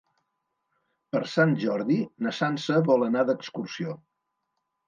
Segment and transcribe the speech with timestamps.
[1.15, 1.97] Per Sant Jordi
[2.27, 3.95] na Sança vol anar d'excursió.